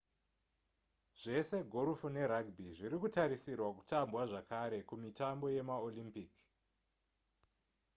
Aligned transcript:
zvese 1.21 1.57
gorofu 1.73 2.07
nerugby 2.15 2.65
zvirikutarisirwa 2.79 3.69
kutambwa 3.77 4.21
zvakare 4.29 4.79
kumitambo 4.89 5.45
yemaolympic 5.55 6.33